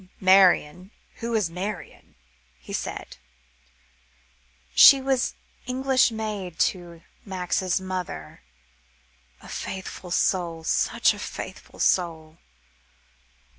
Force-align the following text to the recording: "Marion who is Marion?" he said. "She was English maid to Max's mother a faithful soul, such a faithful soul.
"Marion 0.19 0.89
who 1.17 1.35
is 1.35 1.51
Marion?" 1.51 2.15
he 2.59 2.73
said. 2.73 3.17
"She 4.73 4.99
was 4.99 5.35
English 5.67 6.09
maid 6.09 6.57
to 6.71 7.03
Max's 7.23 7.79
mother 7.79 8.41
a 9.41 9.47
faithful 9.47 10.09
soul, 10.09 10.63
such 10.63 11.13
a 11.13 11.19
faithful 11.19 11.79
soul. 11.79 12.39